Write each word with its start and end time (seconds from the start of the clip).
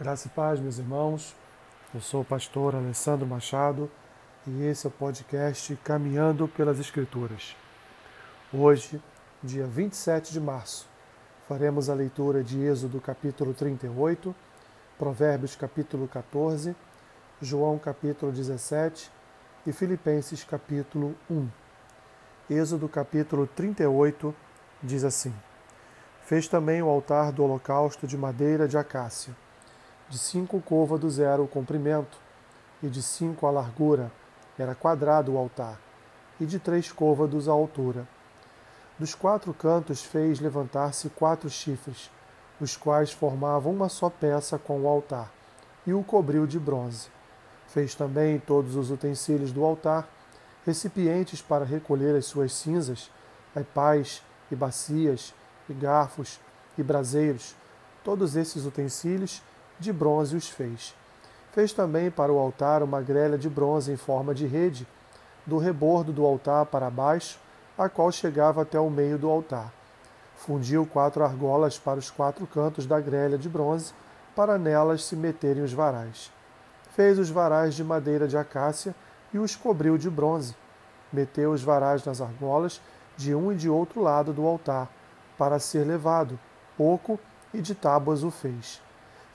Graça 0.00 0.28
e 0.28 0.30
paz, 0.30 0.58
meus 0.58 0.78
irmãos. 0.78 1.36
Eu 1.92 2.00
sou 2.00 2.22
o 2.22 2.24
pastor 2.24 2.74
Alessandro 2.74 3.26
Machado 3.26 3.90
e 4.46 4.64
esse 4.64 4.86
é 4.86 4.88
o 4.88 4.90
podcast 4.90 5.76
Caminhando 5.84 6.48
pelas 6.48 6.80
Escrituras. 6.80 7.54
Hoje, 8.50 8.98
dia 9.42 9.66
27 9.66 10.32
de 10.32 10.40
março, 10.40 10.88
faremos 11.46 11.90
a 11.90 11.94
leitura 11.94 12.42
de 12.42 12.58
Êxodo 12.64 12.98
capítulo 12.98 13.52
38, 13.52 14.34
Provérbios 14.98 15.54
capítulo 15.54 16.08
14, 16.08 16.74
João 17.42 17.78
capítulo 17.78 18.32
17 18.32 19.12
e 19.66 19.72
Filipenses 19.74 20.42
capítulo 20.42 21.14
1. 21.30 21.46
Êxodo 22.48 22.88
capítulo 22.88 23.46
38 23.46 24.34
diz 24.82 25.04
assim: 25.04 25.34
Fez 26.22 26.48
também 26.48 26.82
o 26.82 26.88
altar 26.88 27.30
do 27.32 27.44
holocausto 27.44 28.06
de 28.06 28.16
madeira 28.16 28.66
de 28.66 28.78
acácia 28.78 29.36
de 30.10 30.18
cinco 30.18 30.60
côvados 30.60 31.20
era 31.20 31.40
o 31.40 31.46
comprimento, 31.46 32.18
e 32.82 32.88
de 32.88 33.00
cinco 33.00 33.46
a 33.46 33.50
largura, 33.50 34.10
era 34.58 34.74
quadrado 34.74 35.32
o 35.32 35.38
altar, 35.38 35.78
e 36.40 36.44
de 36.44 36.58
três 36.58 36.90
côvados 36.90 37.48
a 37.48 37.52
altura. 37.52 38.08
Dos 38.98 39.14
quatro 39.14 39.54
cantos 39.54 40.02
fez 40.02 40.40
levantar-se 40.40 41.08
quatro 41.10 41.48
chifres, 41.48 42.10
os 42.60 42.76
quais 42.76 43.12
formavam 43.12 43.72
uma 43.72 43.88
só 43.88 44.10
peça 44.10 44.58
com 44.58 44.80
o 44.80 44.88
altar, 44.88 45.32
e 45.86 45.92
o 45.92 46.02
cobriu 46.02 46.44
de 46.44 46.58
bronze. 46.58 47.08
Fez 47.68 47.94
também 47.94 48.40
todos 48.40 48.74
os 48.74 48.90
utensílios 48.90 49.52
do 49.52 49.64
altar, 49.64 50.08
recipientes 50.66 51.40
para 51.40 51.64
recolher 51.64 52.16
as 52.16 52.26
suas 52.26 52.52
cinzas, 52.52 53.12
e 53.54 53.62
pás, 53.62 54.24
e 54.50 54.56
bacias, 54.56 55.32
e 55.68 55.72
garfos, 55.72 56.40
e 56.76 56.82
braseiros. 56.82 57.54
Todos 58.02 58.34
esses 58.34 58.66
utensílios 58.66 59.40
de 59.80 59.92
bronze 59.92 60.36
os 60.36 60.48
fez. 60.48 60.94
Fez 61.52 61.72
também 61.72 62.10
para 62.10 62.32
o 62.32 62.38
altar 62.38 62.82
uma 62.82 63.00
grelha 63.00 63.36
de 63.36 63.48
bronze 63.48 63.90
em 63.90 63.96
forma 63.96 64.34
de 64.34 64.46
rede, 64.46 64.86
do 65.44 65.58
rebordo 65.58 66.12
do 66.12 66.24
altar 66.24 66.66
para 66.66 66.90
baixo, 66.90 67.40
a 67.76 67.88
qual 67.88 68.12
chegava 68.12 68.62
até 68.62 68.78
o 68.78 68.90
meio 68.90 69.18
do 69.18 69.28
altar. 69.28 69.72
Fundiu 70.36 70.86
quatro 70.86 71.24
argolas 71.24 71.78
para 71.78 71.98
os 71.98 72.10
quatro 72.10 72.46
cantos 72.46 72.86
da 72.86 73.00
grelha 73.00 73.38
de 73.38 73.48
bronze, 73.48 73.92
para 74.36 74.58
nelas 74.58 75.04
se 75.04 75.16
meterem 75.16 75.62
os 75.62 75.72
varais. 75.72 76.30
Fez 76.90 77.18
os 77.18 77.30
varais 77.30 77.74
de 77.74 77.82
madeira 77.82 78.28
de 78.28 78.36
acácia 78.36 78.94
e 79.32 79.38
os 79.38 79.56
cobriu 79.56 79.96
de 79.96 80.10
bronze. 80.10 80.54
Meteu 81.12 81.52
os 81.52 81.62
varais 81.62 82.04
nas 82.04 82.20
argolas, 82.20 82.80
de 83.16 83.34
um 83.34 83.50
e 83.50 83.56
de 83.56 83.68
outro 83.68 84.00
lado 84.00 84.32
do 84.32 84.46
altar, 84.46 84.88
para 85.36 85.58
ser 85.58 85.86
levado. 85.86 86.38
Oco 86.78 87.18
e 87.52 87.60
de 87.60 87.74
tábuas 87.74 88.22
o 88.22 88.30
fez. 88.30 88.80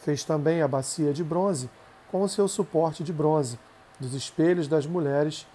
Fez 0.06 0.24
também 0.24 0.62
a 0.62 0.68
bacia 0.68 1.12
de 1.12 1.24
bronze, 1.24 1.68
com 2.12 2.22
o 2.22 2.30
seu 2.30 2.48
suporte 2.48 3.04
de 3.04 3.12
bronze, 3.12 3.58
dos 4.00 4.14
espelhos 4.14 4.68
das 4.68 4.86
mulheres 4.86 5.48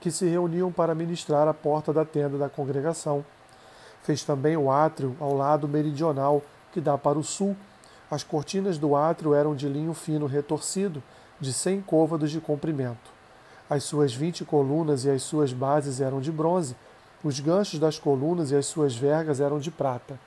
que 0.00 0.10
se 0.10 0.26
reuniam 0.26 0.72
para 0.72 0.94
ministrar 0.94 1.46
à 1.46 1.52
porta 1.52 1.92
da 1.92 2.02
tenda 2.02 2.38
da 2.38 2.48
congregação. 2.48 3.22
Fez 4.02 4.24
também 4.24 4.56
o 4.56 4.70
átrio 4.70 5.14
ao 5.20 5.36
lado 5.36 5.68
meridional, 5.68 6.40
que 6.72 6.80
dá 6.80 6.96
para 6.96 7.18
o 7.18 7.22
sul. 7.22 7.54
As 8.10 8.24
cortinas 8.24 8.78
do 8.78 8.96
átrio 8.96 9.34
eram 9.34 9.54
de 9.54 9.68
linho 9.68 9.92
fino 9.92 10.24
retorcido, 10.24 11.02
de 11.38 11.52
cem 11.52 11.82
côvados 11.82 12.30
de 12.30 12.40
comprimento. 12.40 13.10
As 13.68 13.84
suas 13.84 14.14
vinte 14.14 14.42
colunas 14.42 15.04
e 15.04 15.10
as 15.10 15.22
suas 15.22 15.52
bases 15.52 16.00
eram 16.00 16.18
de 16.18 16.32
bronze, 16.32 16.74
os 17.22 17.40
ganchos 17.40 17.78
das 17.78 17.98
colunas 17.98 18.52
e 18.52 18.56
as 18.56 18.64
suas 18.64 18.96
vergas 18.96 19.38
eram 19.38 19.58
de 19.58 19.70
prata. 19.70 20.18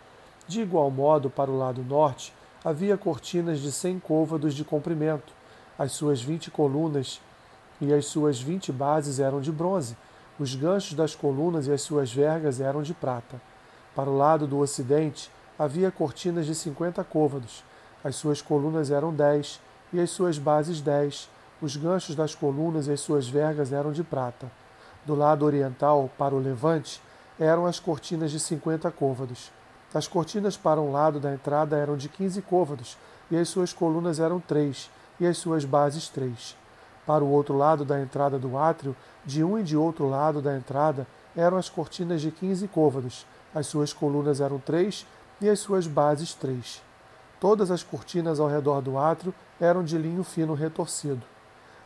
De 0.47 0.61
igual 0.61 0.91
modo, 0.91 1.31
para 1.31 1.50
o 1.50 1.58
lado 1.58 1.81
norte, 1.81 2.31
havia 2.64 2.98
cortinas 2.98 3.60
de 3.60 3.72
cem 3.72 4.00
côvados 4.00 4.54
de 4.54 4.64
comprimento. 4.64 5.34
As 5.78 5.94
suas 5.94 6.22
vinte 6.22 6.52
colunas 6.52 7.22
e 7.80 7.94
as 7.94 8.06
suas 8.06 8.42
vinte 8.42 8.72
bases 8.72 9.20
eram 9.20 9.40
de 9.40 9.52
bronze. 9.52 9.96
Os 10.38 10.56
ganchos 10.56 10.94
das 10.94 11.16
colunas 11.16 11.68
e 11.68 11.72
as 11.72 11.81
suas 11.81 12.14
vergas 12.14 12.59
eram 12.59 12.81
de 12.81 12.94
prata. 12.94 13.42
Para 13.96 14.09
o 14.09 14.18
lado 14.18 14.46
do 14.46 14.59
ocidente 14.59 15.31
havia 15.58 15.92
cortinas 15.92 16.46
de 16.46 16.56
cinquenta 16.56 17.03
côvados. 17.03 17.64
As 18.03 18.16
suas 18.16 18.42
colunas 18.42 18.92
eram 18.92 19.14
dez 19.14 19.59
e 19.92 20.00
as 20.00 20.09
suas 20.09 20.38
bases 20.38 20.81
dez. 20.81 21.30
Os 21.62 21.75
ganchos 21.75 22.16
das 22.16 22.34
colunas 22.34 22.88
e 22.88 22.92
as 22.92 23.02
suas 23.02 23.28
vergas 23.28 23.74
eram 23.74 23.92
de 23.92 24.03
prata. 24.03 24.50
Do 25.06 25.16
lado 25.16 25.46
oriental, 25.46 26.09
para 26.18 26.36
o 26.36 26.40
levante, 26.40 27.02
eram 27.38 27.66
as 27.66 27.80
cortinas 27.80 28.31
de 28.31 28.40
cinquenta 28.40 28.92
côvados. 28.92 29.52
As 29.94 30.07
cortinas 30.07 30.55
para 30.55 30.79
um 30.79 30.91
lado 30.91 31.19
da 31.19 31.33
entrada 31.33 31.75
eram 31.75 31.97
de 31.97 32.07
quinze 32.07 32.41
côvados, 32.41 32.97
e 33.31 33.38
as 33.38 33.50
suas 33.50 33.73
colunas 33.73 34.19
eram 34.19 34.39
três, 34.39 34.89
e 35.19 35.25
as 35.25 35.38
suas 35.38 35.66
bases 35.66 36.09
três. 36.09 36.55
Para 37.05 37.23
o 37.23 37.29
outro 37.29 37.57
lado 37.57 37.83
da 37.83 38.00
entrada 38.00 38.38
do 38.38 38.55
átrio, 38.55 38.95
de 39.25 39.44
um 39.44 39.57
e 39.57 39.63
de 39.63 39.75
outro 39.75 40.07
lado 40.07 40.41
da 40.41 40.55
entrada, 40.55 41.07
eram 41.35 41.57
as 41.57 41.69
cortinas 41.69 42.22
de 42.22 42.29
quinze 42.29 42.67
côvados, 42.67 43.25
as 43.53 43.66
suas 43.66 43.91
colunas 43.91 44.39
eram 44.39 44.59
três, 44.59 45.07
e 45.41 45.50
as 45.50 45.59
suas 45.59 45.88
bases 45.88 46.33
três. 46.35 46.83
Todas 47.39 47.71
as 47.71 47.81
cortinas 47.81 48.39
ao 48.39 48.47
redor 48.47 48.81
do 48.81 48.97
átrio 48.97 49.33
eram 49.59 49.83
de 49.83 49.97
linho 49.97 50.23
fino 50.23 50.53
retorcido. 50.53 51.25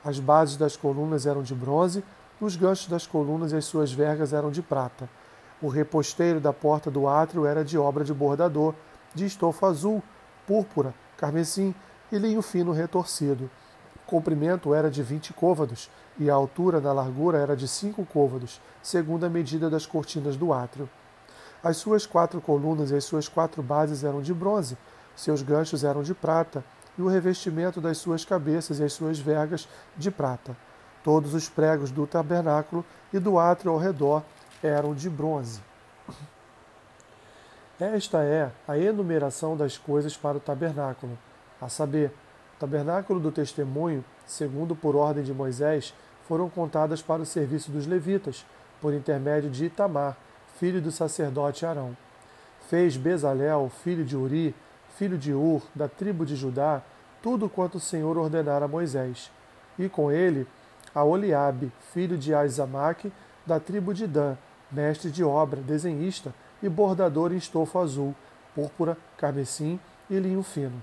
As 0.03 0.19
bases 0.19 0.57
das 0.57 0.75
colunas 0.75 1.25
eram 1.25 1.43
de 1.43 1.55
bronze, 1.55 2.03
os 2.41 2.55
ganchos 2.57 2.87
das 2.87 3.07
colunas 3.07 3.53
e 3.53 3.55
as 3.55 3.65
suas 3.65 3.93
vergas 3.93 4.33
eram 4.33 4.51
de 4.51 4.61
prata. 4.61 5.07
O 5.63 5.69
reposteiro 5.69 6.41
da 6.41 6.51
porta 6.51 6.91
do 6.91 7.07
átrio 7.07 7.45
era 7.45 7.63
de 7.63 7.77
obra 7.77 8.03
de 8.03 8.13
bordador, 8.13 8.75
de 9.15 9.25
estofa 9.25 9.67
azul, 9.67 10.03
púrpura, 10.45 10.93
carmesim 11.15 11.73
e 12.11 12.17
linho 12.17 12.41
fino 12.41 12.73
retorcido. 12.73 13.49
O 13.95 13.99
comprimento 14.05 14.73
era 14.73 14.91
de 14.91 15.01
vinte 15.01 15.31
côvados 15.31 15.89
e 16.19 16.29
a 16.29 16.33
altura 16.33 16.81
na 16.81 16.91
largura 16.91 17.37
era 17.37 17.55
de 17.55 17.65
cinco 17.65 18.05
côvados, 18.05 18.59
segundo 18.81 19.25
a 19.25 19.29
medida 19.29 19.69
das 19.69 19.85
cortinas 19.85 20.35
do 20.35 20.51
átrio. 20.51 20.89
As 21.63 21.77
suas 21.77 22.05
quatro 22.05 22.41
colunas 22.41 22.91
e 22.91 22.95
as 22.97 23.05
suas 23.05 23.29
quatro 23.29 23.63
bases 23.63 24.03
eram 24.03 24.21
de 24.21 24.33
bronze, 24.33 24.77
seus 25.15 25.41
ganchos 25.41 25.85
eram 25.85 26.03
de 26.03 26.13
prata, 26.13 26.61
e 26.97 27.01
o 27.01 27.07
revestimento 27.07 27.79
das 27.79 27.99
suas 27.99 28.25
cabeças 28.25 28.79
e 28.79 28.83
as 28.83 28.91
suas 28.91 29.17
vergas 29.17 29.69
de 29.95 30.11
prata. 30.11 30.57
Todos 31.05 31.33
os 31.33 31.47
pregos 31.47 31.89
do 31.89 32.05
tabernáculo 32.05 32.83
e 33.13 33.19
do 33.19 33.39
átrio 33.39 33.71
ao 33.71 33.77
redor 33.77 34.23
eram 34.63 34.95
de 34.95 35.09
bronze. 35.09 35.61
Esta 37.79 38.23
é 38.23 38.49
a 38.67 38.77
enumeração 38.77 39.57
das 39.57 39.77
coisas 39.77 40.15
para 40.15 40.37
o 40.37 40.39
tabernáculo, 40.39 41.17
a 41.61 41.67
saber, 41.67 42.11
o 42.55 42.59
tabernáculo 42.59 43.19
do 43.19 43.31
testemunho, 43.31 44.05
segundo 44.25 44.75
por 44.75 44.95
ordem 44.95 45.23
de 45.23 45.33
Moisés, 45.33 45.93
foram 46.27 46.49
contadas 46.49 47.01
para 47.01 47.21
o 47.21 47.25
serviço 47.25 47.71
dos 47.71 47.85
levitas, 47.85 48.45
por 48.79 48.93
intermédio 48.93 49.49
de 49.49 49.65
Itamar, 49.65 50.15
filho 50.57 50.81
do 50.81 50.91
sacerdote 50.91 51.65
Arão. 51.65 51.97
Fez 52.69 52.95
Bezalel, 52.95 53.69
filho 53.83 54.05
de 54.05 54.15
Uri, 54.15 54.55
filho 54.97 55.17
de 55.17 55.33
Ur, 55.33 55.61
da 55.75 55.87
tribo 55.87 56.25
de 56.25 56.35
Judá, 56.35 56.81
tudo 57.21 57.49
quanto 57.49 57.75
o 57.75 57.81
Senhor 57.81 58.17
ordenara 58.17 58.65
a 58.65 58.67
Moisés. 58.67 59.31
E 59.77 59.89
com 59.89 60.11
ele, 60.11 60.47
a 60.93 61.03
Oliabe, 61.03 61.71
filho 61.93 62.17
de 62.17 62.33
Aizamaque, 62.33 63.11
da 63.45 63.59
tribo 63.59 63.93
de 63.93 64.07
Dan, 64.07 64.37
mestre 64.73 65.11
de 65.11 65.23
obra, 65.23 65.61
desenhista 65.61 66.33
e 66.61 66.67
bordador 66.67 67.31
em 67.31 67.37
estofo 67.37 67.79
azul, 67.79 68.15
púrpura, 68.55 68.97
carmesim 69.17 69.79
e 70.09 70.19
linho 70.19 70.43
fino. 70.43 70.81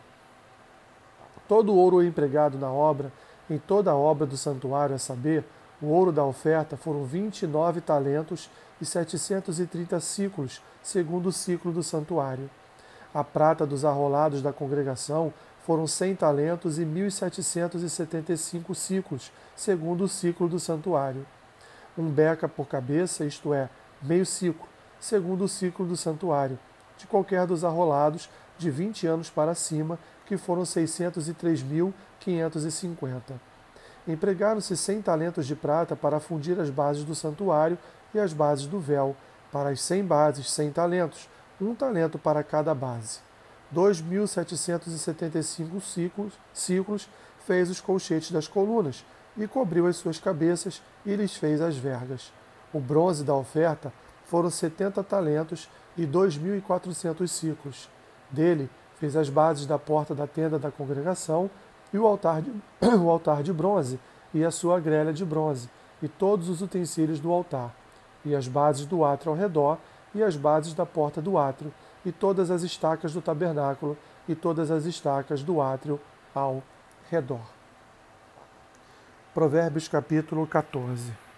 Todo 1.48 1.72
o 1.72 1.76
ouro 1.76 2.02
empregado 2.02 2.56
na 2.56 2.70
obra, 2.70 3.12
em 3.48 3.58
toda 3.58 3.90
a 3.90 3.96
obra 3.96 4.26
do 4.26 4.36
santuário, 4.36 4.94
a 4.94 4.98
saber, 4.98 5.44
o 5.82 5.86
ouro 5.86 6.12
da 6.12 6.24
oferta 6.24 6.76
foram 6.76 7.04
vinte 7.04 7.42
e 7.42 7.46
nove 7.46 7.80
talentos 7.80 8.48
e 8.80 8.84
setecentos 8.84 9.58
e 9.58 9.66
trinta 9.66 9.98
ciclos, 9.98 10.62
segundo 10.82 11.30
o 11.30 11.32
ciclo 11.32 11.72
do 11.72 11.82
santuário. 11.82 12.48
A 13.12 13.24
prata 13.24 13.66
dos 13.66 13.84
arrolados 13.84 14.40
da 14.40 14.52
congregação 14.52 15.32
foram 15.66 15.86
cem 15.86 16.14
talentos 16.14 16.78
e 16.78 16.84
mil 16.84 17.10
setecentos 17.10 17.82
e 17.82 17.90
setenta 17.90 18.32
e 18.32 18.36
cinco 18.36 18.74
ciclos, 18.74 19.32
segundo 19.56 20.04
o 20.04 20.08
ciclo 20.08 20.48
do 20.48 20.60
santuário. 20.60 21.26
Um 21.98 22.08
beca 22.08 22.48
por 22.48 22.66
cabeça, 22.66 23.24
isto 23.24 23.52
é, 23.52 23.68
meio 24.02 24.26
ciclo, 24.26 24.68
segundo 24.98 25.44
o 25.44 25.48
ciclo 25.48 25.86
do 25.86 25.96
santuário, 25.96 26.58
de 26.96 27.06
qualquer 27.06 27.46
dos 27.46 27.64
arrolados 27.64 28.28
de 28.58 28.68
20 28.70 29.06
anos 29.06 29.30
para 29.30 29.54
cima, 29.54 29.98
que 30.26 30.36
foram 30.36 30.62
603.550. 30.62 33.22
Empregaram-se 34.06 34.76
cem 34.76 35.02
talentos 35.02 35.46
de 35.46 35.56
prata 35.56 35.96
para 35.96 36.20
fundir 36.20 36.60
as 36.60 36.70
bases 36.70 37.04
do 37.04 37.14
santuário 37.14 37.78
e 38.14 38.18
as 38.18 38.32
bases 38.32 38.66
do 38.66 38.80
véu, 38.80 39.14
para 39.50 39.70
as 39.70 39.80
cem 39.80 40.04
bases, 40.04 40.50
cem 40.50 40.70
talentos, 40.70 41.28
um 41.60 41.74
talento 41.74 42.18
para 42.18 42.42
cada 42.42 42.74
base. 42.74 43.20
2.775 43.74 45.80
ciclos, 45.80 46.34
ciclos 46.52 47.08
fez 47.46 47.70
os 47.70 47.80
colchetes 47.80 48.30
das 48.30 48.46
colunas, 48.48 49.02
e 49.36 49.46
cobriu 49.46 49.86
as 49.86 49.96
suas 49.96 50.18
cabeças 50.18 50.82
e 51.06 51.14
lhes 51.14 51.36
fez 51.36 51.60
as 51.60 51.76
vergas. 51.76 52.32
O 52.72 52.80
bronze 52.80 53.24
da 53.24 53.34
oferta 53.34 53.92
foram 54.24 54.50
setenta 54.50 55.02
talentos 55.02 55.68
e 55.96 56.06
dois 56.06 56.36
mil 56.36 56.56
e 56.56 56.60
quatrocentos 56.60 57.32
ciclos. 57.32 57.88
Dele 58.30 58.70
Fez 59.00 59.16
as 59.16 59.30
bases 59.30 59.64
da 59.64 59.78
porta 59.78 60.14
da 60.14 60.26
tenda 60.26 60.58
da 60.58 60.70
congregação 60.70 61.50
e 61.90 61.96
o 61.96 62.06
altar 62.06 62.42
de, 62.42 62.52
o 63.00 63.08
altar 63.08 63.42
de 63.42 63.50
bronze 63.50 63.98
e 64.34 64.44
a 64.44 64.50
sua 64.50 64.78
grelha 64.78 65.10
de 65.10 65.24
bronze 65.24 65.70
e 66.02 66.06
todos 66.06 66.50
os 66.50 66.60
utensílios 66.60 67.18
do 67.18 67.32
altar 67.32 67.74
e 68.22 68.34
as 68.34 68.46
bases 68.46 68.84
do 68.84 69.02
átrio 69.02 69.32
ao 69.32 69.38
redor 69.38 69.78
e 70.14 70.22
as 70.22 70.36
bases 70.36 70.74
da 70.74 70.84
porta 70.84 71.22
do 71.22 71.38
átrio 71.38 71.72
e 72.04 72.12
todas 72.12 72.50
as 72.50 72.62
estacas 72.62 73.14
do 73.14 73.22
tabernáculo 73.22 73.96
e 74.28 74.34
todas 74.34 74.70
as 74.70 74.84
estacas 74.84 75.42
do 75.42 75.62
átrio 75.62 75.98
ao 76.34 76.62
redor. 77.10 77.40
Provérbios 79.32 79.88
capítulo 79.88 80.46
14. 80.46 81.29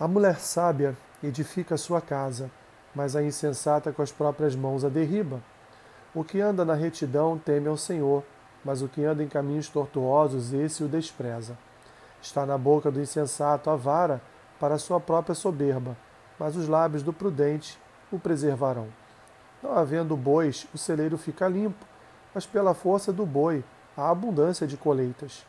A 0.00 0.06
mulher 0.06 0.38
sábia 0.38 0.96
edifica 1.20 1.76
sua 1.76 2.00
casa, 2.00 2.48
mas 2.94 3.16
a 3.16 3.22
insensata 3.22 3.92
com 3.92 4.00
as 4.00 4.12
próprias 4.12 4.54
mãos 4.54 4.84
a 4.84 4.88
derriba. 4.88 5.42
O 6.14 6.22
que 6.22 6.40
anda 6.40 6.64
na 6.64 6.74
retidão 6.74 7.36
teme 7.36 7.66
ao 7.66 7.76
Senhor, 7.76 8.22
mas 8.64 8.80
o 8.80 8.86
que 8.86 9.04
anda 9.04 9.24
em 9.24 9.28
caminhos 9.28 9.68
tortuosos, 9.68 10.52
esse 10.52 10.84
o 10.84 10.88
despreza. 10.88 11.58
Está 12.22 12.46
na 12.46 12.56
boca 12.56 12.92
do 12.92 13.00
insensato 13.00 13.70
a 13.70 13.74
vara 13.74 14.22
para 14.60 14.78
sua 14.78 15.00
própria 15.00 15.34
soberba, 15.34 15.96
mas 16.38 16.54
os 16.54 16.68
lábios 16.68 17.02
do 17.02 17.12
prudente 17.12 17.76
o 18.12 18.20
preservarão. 18.20 18.86
Não 19.60 19.76
havendo 19.76 20.16
bois, 20.16 20.64
o 20.72 20.78
celeiro 20.78 21.18
fica 21.18 21.48
limpo, 21.48 21.84
mas 22.32 22.46
pela 22.46 22.72
força 22.72 23.12
do 23.12 23.26
boi 23.26 23.64
há 23.96 24.10
abundância 24.10 24.64
de 24.64 24.76
colheitas. 24.76 25.44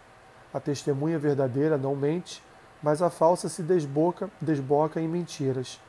A 0.52 0.60
testemunha 0.60 1.20
verdadeira 1.20 1.78
não 1.78 1.96
mente, 1.96 2.42
mas 2.82 3.02
a 3.02 3.10
falsa 3.10 3.50
se 3.50 3.62
desboca, 3.62 4.30
desboca 4.42 5.02
em 5.02 5.08
mentiras. 5.08 5.80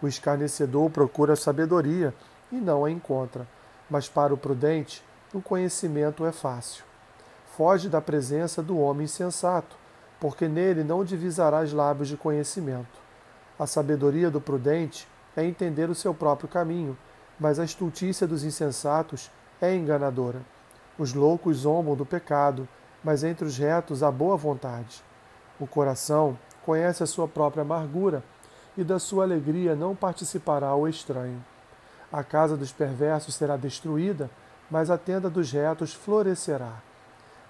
O 0.00 0.08
escarnecedor 0.08 0.90
procura 0.90 1.36
sabedoria 1.36 2.14
e 2.50 2.56
não 2.56 2.84
a 2.84 2.90
encontra, 2.90 3.46
mas 3.90 4.08
para 4.08 4.32
o 4.32 4.38
prudente 4.38 5.04
o 5.32 5.42
conhecimento 5.42 6.24
é 6.24 6.32
fácil. 6.32 6.84
Foge 7.56 7.88
da 7.88 8.00
presença 8.00 8.62
do 8.62 8.78
homem 8.78 9.04
insensato, 9.04 9.76
porque 10.20 10.48
nele 10.48 10.82
não 10.84 11.04
divisarás 11.04 11.72
lábios 11.72 12.08
de 12.08 12.16
conhecimento. 12.16 12.98
A 13.58 13.66
sabedoria 13.66 14.30
do 14.30 14.40
prudente 14.40 15.08
é 15.36 15.44
entender 15.44 15.90
o 15.90 15.94
seu 15.94 16.14
próprio 16.14 16.48
caminho, 16.48 16.96
mas 17.38 17.58
a 17.58 17.64
estultícia 17.64 18.26
dos 18.26 18.44
insensatos 18.44 19.30
é 19.60 19.74
enganadora. 19.74 20.40
Os 20.98 21.12
loucos 21.12 21.58
zombam 21.58 21.94
do 21.94 22.06
pecado, 22.06 22.68
mas 23.02 23.22
entre 23.22 23.44
os 23.44 23.58
retos 23.58 24.02
há 24.02 24.10
boa 24.10 24.36
vontade. 24.36 25.02
O 25.60 25.66
coração 25.66 26.38
conhece 26.64 27.02
a 27.02 27.06
sua 27.06 27.26
própria 27.26 27.62
amargura, 27.62 28.22
e 28.76 28.84
da 28.84 28.98
sua 28.98 29.24
alegria 29.24 29.74
não 29.74 29.96
participará 29.96 30.72
o 30.74 30.86
estranho. 30.86 31.44
A 32.12 32.22
casa 32.22 32.56
dos 32.56 32.70
perversos 32.70 33.34
será 33.34 33.56
destruída, 33.56 34.30
mas 34.70 34.88
a 34.88 34.96
tenda 34.96 35.28
dos 35.28 35.50
retos 35.50 35.92
florescerá. 35.92 36.74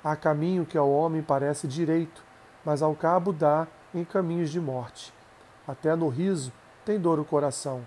Há 0.02 0.16
caminho 0.16 0.64
que 0.64 0.78
ao 0.78 0.90
homem 0.90 1.20
parece 1.20 1.68
direito, 1.68 2.22
mas 2.64 2.80
ao 2.80 2.94
cabo 2.94 3.32
dá 3.32 3.66
em 3.94 4.04
caminhos 4.04 4.50
de 4.50 4.58
morte. 4.58 5.12
Até 5.66 5.94
no 5.94 6.08
riso 6.08 6.50
tem 6.84 6.98
dor 6.98 7.18
o 7.18 7.24
coração, 7.24 7.86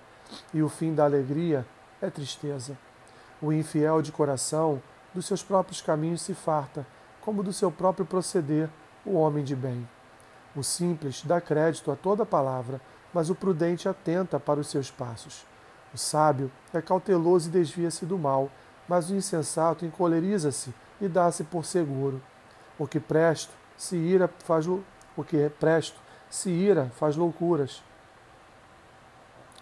e 0.54 0.62
o 0.62 0.70
fim 0.70 0.94
da 0.94 1.06
alegria 1.06 1.66
é 2.00 2.10
tristeza. 2.10 2.78
O 3.42 3.52
infiel 3.52 4.02
de 4.02 4.12
coração 4.12 4.80
dos 5.16 5.26
seus 5.26 5.42
próprios 5.42 5.82
caminhos 5.82 6.22
se 6.22 6.36
farta, 6.36 6.86
como 7.22 7.42
do 7.42 7.52
seu 7.52 7.72
próprio 7.72 8.06
proceder 8.06 8.70
o 9.04 9.14
homem 9.14 9.44
de 9.44 9.56
bem. 9.56 9.88
O 10.56 10.64
simples 10.64 11.24
dá 11.26 11.40
crédito 11.40 11.92
a 11.92 11.96
toda 11.96 12.26
palavra, 12.26 12.82
mas 13.14 13.30
o 13.30 13.36
prudente 13.36 13.88
atenta 13.88 14.40
para 14.40 14.60
os 14.60 14.68
seus 14.68 14.92
passos. 14.92 15.46
O 15.94 15.98
sábio 15.98 16.52
é 16.74 16.82
cauteloso 16.82 17.50
e 17.50 17.52
desvia-se 17.52 18.06
do 18.06 18.18
mal, 18.18 18.50
mas 18.88 19.10
o 19.10 19.16
insensato 19.16 19.86
encoleriza-se 19.86 20.74
e 21.00 21.08
dá-se 21.08 21.44
por 21.44 21.66
seguro. 21.66 22.22
O 22.78 22.88
que 22.88 23.00
presto 23.00 23.54
se 23.78 23.96
ira 23.96 24.30
faz 24.46 24.68
o 24.68 24.84
que 25.26 25.38
é 25.38 25.50
presto 25.50 26.00
se 26.30 26.50
ira 26.50 26.90
faz 26.96 27.16
loucuras. 27.16 27.84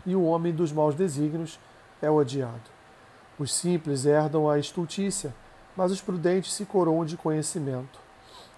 E 0.06 0.16
o 0.16 0.24
homem 0.24 0.54
dos 0.54 0.72
maus 0.72 0.96
desígnios 0.96 1.60
é 2.02 2.10
odiado. 2.10 2.70
Os 3.38 3.54
simples 3.54 4.06
herdam 4.06 4.50
a 4.50 4.60
estultícia, 4.60 5.34
mas 5.76 5.92
os 5.92 6.02
prudentes 6.02 6.54
se 6.54 6.66
coroam 6.66 7.06
de 7.06 7.18
conhecimento. 7.18 8.00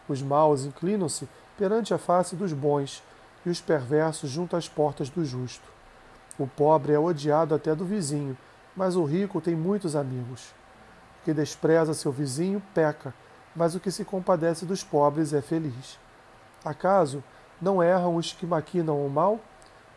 Os 0.07 0.21
maus 0.21 0.65
inclinam-se 0.65 1.27
perante 1.61 1.93
a 1.93 1.99
face 1.99 2.35
dos 2.35 2.53
bons, 2.53 3.03
e 3.45 3.49
os 3.51 3.61
perversos 3.61 4.31
junto 4.31 4.55
às 4.55 4.67
portas 4.67 5.11
do 5.11 5.23
justo. 5.23 5.63
O 6.39 6.47
pobre 6.47 6.91
é 6.91 6.97
odiado 6.97 7.53
até 7.53 7.75
do 7.75 7.85
vizinho, 7.85 8.35
mas 8.75 8.95
o 8.95 9.03
rico 9.03 9.39
tem 9.39 9.55
muitos 9.55 9.95
amigos. 9.95 10.49
O 11.19 11.25
que 11.25 11.35
despreza 11.35 11.93
seu 11.93 12.11
vizinho 12.11 12.63
peca, 12.73 13.13
mas 13.55 13.75
o 13.75 13.79
que 13.79 13.91
se 13.91 14.03
compadece 14.03 14.65
dos 14.65 14.83
pobres 14.83 15.33
é 15.33 15.41
feliz. 15.41 15.99
Acaso 16.65 17.23
não 17.61 17.83
erram 17.83 18.15
os 18.15 18.33
que 18.33 18.47
maquinam 18.47 19.05
o 19.05 19.07
mal? 19.07 19.39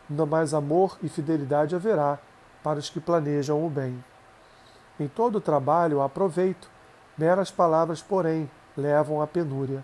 Não 0.07 0.27
mais 0.27 0.53
amor 0.53 0.99
e 1.01 1.09
fidelidade 1.09 1.73
haverá 1.73 2.19
para 2.61 2.77
os 2.77 2.91
que 2.91 2.99
planejam 2.99 3.65
o 3.65 3.71
bem. 3.71 4.03
Em 4.99 5.07
todo 5.07 5.41
trabalho 5.41 5.99
há 5.99 6.07
proveito, 6.07 6.69
meras 7.17 7.49
palavras, 7.49 8.03
porém, 8.03 8.47
levam 8.77 9.19
à 9.19 9.25
penúria. 9.25 9.83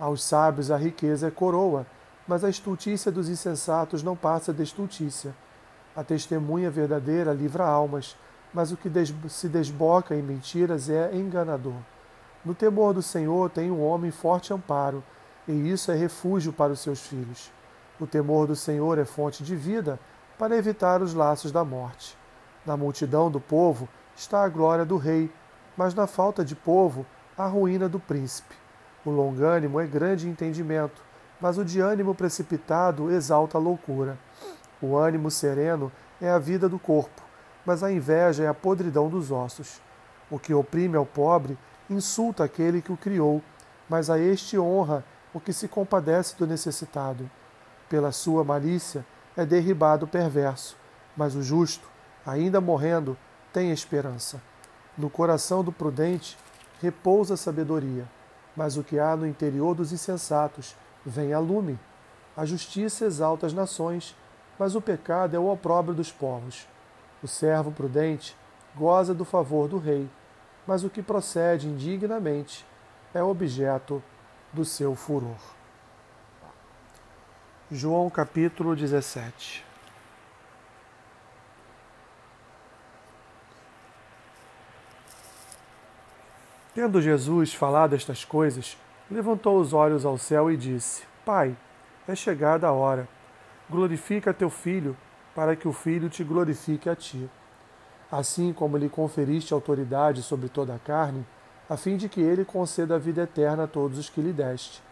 Aos 0.00 0.24
sábios 0.24 0.70
a 0.70 0.78
riqueza 0.78 1.28
é 1.28 1.30
coroa, 1.30 1.86
mas 2.26 2.42
a 2.42 2.48
estultícia 2.48 3.12
dos 3.12 3.28
insensatos 3.28 4.02
não 4.02 4.16
passa 4.16 4.50
de 4.50 4.62
estultícia. 4.62 5.34
A 5.94 6.02
testemunha 6.02 6.70
verdadeira 6.70 7.34
livra 7.34 7.66
almas, 7.66 8.16
mas 8.54 8.72
o 8.72 8.78
que 8.78 8.90
se 9.28 9.46
desboca 9.46 10.14
em 10.14 10.22
mentiras 10.22 10.88
é 10.88 11.14
enganador. 11.14 11.74
No 12.42 12.54
temor 12.54 12.94
do 12.94 13.02
Senhor 13.02 13.50
tem 13.50 13.70
um 13.70 13.84
homem 13.84 14.10
forte 14.10 14.54
amparo, 14.54 15.04
e 15.46 15.52
isso 15.52 15.92
é 15.92 15.94
refúgio 15.94 16.50
para 16.50 16.72
os 16.72 16.80
seus 16.80 17.06
filhos. 17.06 17.52
O 18.00 18.06
temor 18.06 18.46
do 18.46 18.56
Senhor 18.56 18.98
é 18.98 19.04
fonte 19.04 19.44
de 19.44 19.54
vida, 19.54 20.00
para 20.38 20.56
evitar 20.56 21.02
os 21.02 21.12
laços 21.12 21.52
da 21.52 21.62
morte. 21.62 22.16
Na 22.64 22.74
multidão 22.74 23.30
do 23.30 23.38
povo 23.38 23.86
está 24.16 24.44
a 24.44 24.48
glória 24.48 24.86
do 24.86 24.96
rei, 24.96 25.30
mas 25.76 25.92
na 25.92 26.06
falta 26.06 26.42
de 26.42 26.56
povo, 26.56 27.04
a 27.36 27.46
ruína 27.46 27.86
do 27.86 28.00
príncipe. 28.00 28.59
O 29.02 29.10
longânimo 29.10 29.80
é 29.80 29.86
grande 29.86 30.28
entendimento, 30.28 31.02
mas 31.40 31.56
o 31.56 31.64
de 31.64 31.80
ânimo 31.80 32.14
precipitado 32.14 33.10
exalta 33.10 33.56
a 33.56 33.60
loucura. 33.60 34.18
O 34.80 34.94
ânimo 34.94 35.30
sereno 35.30 35.90
é 36.20 36.28
a 36.28 36.38
vida 36.38 36.68
do 36.68 36.78
corpo, 36.78 37.22
mas 37.64 37.82
a 37.82 37.90
inveja 37.90 38.44
é 38.44 38.46
a 38.46 38.52
podridão 38.52 39.08
dos 39.08 39.30
ossos. 39.30 39.80
O 40.30 40.38
que 40.38 40.52
oprime 40.52 40.98
ao 40.98 41.06
pobre 41.06 41.56
insulta 41.88 42.44
aquele 42.44 42.82
que 42.82 42.92
o 42.92 42.96
criou, 42.96 43.42
mas 43.88 44.10
a 44.10 44.18
este 44.18 44.58
honra 44.58 45.02
o 45.32 45.40
que 45.40 45.52
se 45.52 45.66
compadece 45.66 46.36
do 46.36 46.46
necessitado. 46.46 47.28
Pela 47.88 48.12
sua 48.12 48.44
malícia 48.44 49.04
é 49.34 49.46
derribado 49.46 50.04
o 50.04 50.08
perverso, 50.08 50.76
mas 51.16 51.34
o 51.34 51.42
justo, 51.42 51.88
ainda 52.26 52.60
morrendo, 52.60 53.16
tem 53.50 53.72
esperança. 53.72 54.42
No 54.96 55.08
coração 55.08 55.64
do 55.64 55.72
prudente 55.72 56.36
repousa 56.82 57.32
a 57.32 57.38
sabedoria 57.38 58.06
mas 58.60 58.76
o 58.76 58.84
que 58.84 58.98
há 58.98 59.16
no 59.16 59.26
interior 59.26 59.74
dos 59.74 59.90
insensatos 59.90 60.76
vem 61.02 61.32
a 61.32 61.38
lume. 61.38 61.78
A 62.36 62.44
justiça 62.44 63.06
exalta 63.06 63.46
as 63.46 63.54
nações, 63.54 64.14
mas 64.58 64.74
o 64.74 64.82
pecado 64.82 65.34
é 65.34 65.38
o 65.38 65.50
opróbrio 65.50 65.94
dos 65.94 66.12
povos. 66.12 66.68
O 67.22 67.26
servo 67.26 67.72
prudente 67.72 68.36
goza 68.76 69.14
do 69.14 69.24
favor 69.24 69.66
do 69.66 69.78
rei, 69.78 70.06
mas 70.66 70.84
o 70.84 70.90
que 70.90 71.02
procede 71.02 71.68
indignamente 71.68 72.66
é 73.14 73.22
objeto 73.22 74.02
do 74.52 74.62
seu 74.62 74.94
furor. 74.94 75.40
João 77.70 78.10
capítulo 78.10 78.76
17 78.76 79.69
Tendo 86.80 87.02
Jesus 87.02 87.52
falado 87.52 87.94
estas 87.94 88.24
coisas, 88.24 88.78
levantou 89.10 89.60
os 89.60 89.74
olhos 89.74 90.06
ao 90.06 90.16
céu 90.16 90.50
e 90.50 90.56
disse: 90.56 91.02
Pai, 91.26 91.54
é 92.08 92.14
chegada 92.14 92.66
a 92.66 92.72
hora. 92.72 93.06
Glorifica 93.68 94.32
teu 94.32 94.48
filho, 94.48 94.96
para 95.34 95.54
que 95.54 95.68
o 95.68 95.74
filho 95.74 96.08
te 96.08 96.24
glorifique 96.24 96.88
a 96.88 96.96
ti. 96.96 97.28
Assim 98.10 98.50
como 98.54 98.78
lhe 98.78 98.88
conferiste 98.88 99.52
autoridade 99.52 100.22
sobre 100.22 100.48
toda 100.48 100.74
a 100.74 100.78
carne, 100.78 101.26
a 101.68 101.76
fim 101.76 101.98
de 101.98 102.08
que 102.08 102.22
ele 102.22 102.46
conceda 102.46 102.94
a 102.94 102.98
vida 102.98 103.24
eterna 103.24 103.64
a 103.64 103.68
todos 103.68 103.98
os 103.98 104.08
que 104.08 104.22
lhe 104.22 104.32
deste. 104.32 104.82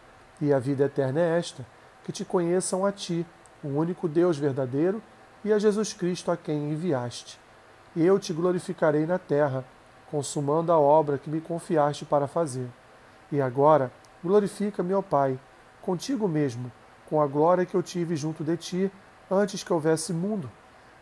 E 0.42 0.52
a 0.52 0.58
vida 0.58 0.84
eterna 0.84 1.20
é 1.20 1.38
esta: 1.38 1.64
que 2.04 2.12
te 2.12 2.22
conheçam 2.22 2.84
a 2.84 2.92
ti, 2.92 3.26
o 3.64 3.68
único 3.68 4.06
Deus 4.06 4.36
verdadeiro, 4.36 5.02
e 5.42 5.54
a 5.54 5.58
Jesus 5.58 5.94
Cristo 5.94 6.30
a 6.30 6.36
quem 6.36 6.70
enviaste. 6.70 7.40
Eu 7.96 8.18
te 8.18 8.34
glorificarei 8.34 9.06
na 9.06 9.18
terra 9.18 9.64
consumando 10.10 10.72
a 10.72 10.78
obra 10.78 11.18
que 11.18 11.30
me 11.30 11.40
confiaste 11.40 12.04
para 12.04 12.26
fazer. 12.26 12.68
E 13.30 13.40
agora, 13.40 13.92
glorifica-me, 14.22 14.94
ó 14.94 15.02
Pai, 15.02 15.38
contigo 15.82 16.26
mesmo, 16.26 16.70
com 17.08 17.20
a 17.20 17.26
glória 17.26 17.66
que 17.66 17.74
eu 17.74 17.82
tive 17.82 18.16
junto 18.16 18.42
de 18.42 18.56
ti, 18.56 18.92
antes 19.30 19.62
que 19.62 19.72
houvesse 19.72 20.12
mundo. 20.12 20.50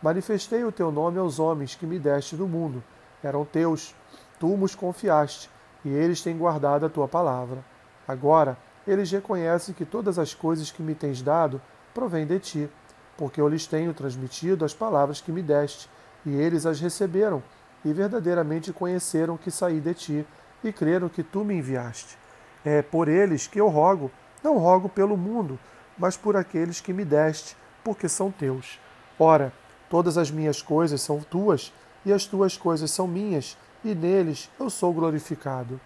Manifestei 0.02 0.64
o 0.64 0.72
teu 0.72 0.90
nome 0.90 1.18
aos 1.18 1.38
homens 1.38 1.74
que 1.74 1.86
me 1.86 1.98
deste 1.98 2.36
do 2.36 2.46
mundo. 2.46 2.82
Eram 3.22 3.44
teus, 3.44 3.94
tu 4.38 4.54
os 4.54 4.74
confiaste, 4.74 5.50
e 5.84 5.88
eles 5.88 6.20
têm 6.20 6.36
guardado 6.36 6.86
a 6.86 6.88
tua 6.88 7.08
palavra. 7.08 7.64
Agora, 8.06 8.56
eles 8.86 9.10
reconhecem 9.10 9.74
que 9.74 9.84
todas 9.84 10.18
as 10.18 10.34
coisas 10.34 10.70
que 10.70 10.82
me 10.82 10.94
tens 10.94 11.22
dado 11.22 11.60
provêm 11.94 12.26
de 12.26 12.38
ti, 12.38 12.70
porque 13.16 13.40
eu 13.40 13.48
lhes 13.48 13.66
tenho 13.66 13.94
transmitido 13.94 14.64
as 14.64 14.74
palavras 14.74 15.20
que 15.20 15.32
me 15.32 15.42
deste, 15.42 15.88
e 16.24 16.34
eles 16.34 16.66
as 16.66 16.80
receberam, 16.80 17.42
e 17.84 17.92
verdadeiramente 17.92 18.72
conheceram 18.72 19.36
que 19.36 19.50
saí 19.50 19.80
de 19.80 19.94
ti, 19.94 20.26
e 20.64 20.72
creram 20.72 21.08
que 21.08 21.22
tu 21.22 21.44
me 21.44 21.54
enviaste. 21.54 22.18
É 22.64 22.82
por 22.82 23.08
eles 23.08 23.46
que 23.46 23.60
eu 23.60 23.68
rogo, 23.68 24.10
não 24.42 24.58
rogo 24.58 24.88
pelo 24.88 25.16
mundo, 25.16 25.58
mas 25.96 26.16
por 26.16 26.36
aqueles 26.36 26.80
que 26.80 26.92
me 26.92 27.04
deste, 27.04 27.56
porque 27.84 28.08
são 28.08 28.30
teus. 28.30 28.78
Ora, 29.18 29.52
todas 29.88 30.18
as 30.18 30.30
minhas 30.30 30.60
coisas 30.60 31.00
são 31.00 31.20
tuas, 31.20 31.72
e 32.04 32.12
as 32.12 32.26
tuas 32.26 32.56
coisas 32.56 32.90
são 32.90 33.06
minhas, 33.06 33.56
e 33.84 33.94
neles 33.94 34.50
eu 34.58 34.68
sou 34.68 34.92
glorificado. 34.92 35.80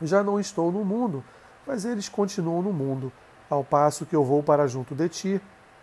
Já 0.00 0.22
não 0.22 0.38
estou 0.38 0.70
no 0.70 0.84
mundo, 0.84 1.24
mas 1.66 1.84
eles 1.84 2.08
continuam 2.08 2.62
no 2.62 2.72
mundo, 2.72 3.12
ao 3.50 3.64
passo 3.64 4.06
que 4.06 4.14
eu 4.14 4.24
vou 4.24 4.42
para 4.42 4.66
junto 4.66 4.94
de 4.94 5.08
ti. 5.08 5.40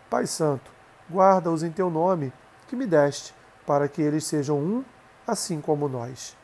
Pai 0.09 0.27
Santo, 0.27 0.71
guarda-os 1.11 1.63
em 1.63 1.71
teu 1.71 1.89
nome, 1.89 2.31
que 2.67 2.75
me 2.75 2.85
deste, 2.85 3.33
para 3.65 3.87
que 3.87 4.01
eles 4.01 4.25
sejam 4.25 4.57
um, 4.57 4.83
assim 5.25 5.61
como 5.61 5.87
nós. 5.87 6.35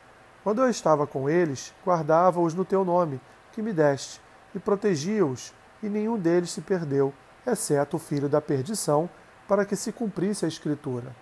Quando 0.42 0.62
eu 0.62 0.70
estava 0.70 1.06
com 1.06 1.28
eles, 1.28 1.74
guardava-os 1.84 2.54
no 2.54 2.64
teu 2.64 2.84
nome, 2.84 3.20
que 3.52 3.60
me 3.60 3.72
deste, 3.72 4.20
e 4.54 4.58
protegia-os, 4.58 5.52
e 5.82 5.88
nenhum 5.88 6.18
deles 6.18 6.50
se 6.50 6.60
perdeu, 6.60 7.12
exceto 7.46 7.96
o 7.96 8.00
filho 8.00 8.28
da 8.28 8.40
perdição, 8.40 9.08
para 9.46 9.64
que 9.64 9.76
se 9.76 9.92
cumprisse 9.92 10.44
a 10.44 10.48
Escritura. 10.48 11.14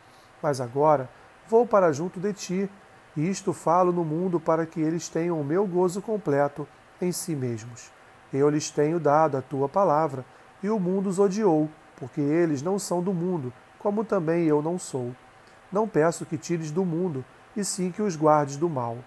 Mas 0.43 0.61
agora 0.61 1.09
vou 1.49 1.67
para 1.67 1.93
junto 1.93 2.21
de 2.21 2.33
ti, 2.33 2.71
e 3.17 3.29
isto 3.29 3.53
falo 3.53 3.91
no 3.91 4.05
mundo 4.05 4.38
para 4.38 4.67
que 4.67 4.81
eles 4.81 5.09
tenham 5.09 5.41
o 5.41 5.45
meu 5.45 5.67
gozo 5.67 6.00
completo 6.00 6.69
em 7.00 7.11
si 7.11 7.35
mesmos. 7.35 7.91
Eu 8.33 8.49
lhes 8.49 8.71
tenho 8.71 9.00
dado 9.00 9.37
a 9.37 9.43
tua 9.43 9.69
palavra, 9.69 10.25
e 10.62 10.69
o 10.71 10.79
mundo 10.79 11.09
os 11.09 11.19
odiou, 11.19 11.69
porque 11.97 12.21
eles 12.21 12.62
não 12.62 12.79
são 12.79 13.03
do 13.03 13.12
mundo, 13.12 13.53
como 13.79 14.05
também 14.05 14.45
eu 14.45 14.62
não 14.62 14.79
sou. 14.79 15.15
Não 15.73 15.88
peço 15.88 16.27
que 16.27 16.38
tires 16.38 16.71
do 16.71 16.85
mundo, 16.85 17.25
e 17.59 17.65
sim 17.65 17.91
que 17.91 18.00
os 18.00 18.15
guardes 18.15 18.57
do 18.57 18.69
mal. 18.69 18.99